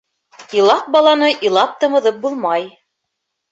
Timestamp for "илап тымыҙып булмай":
1.51-2.69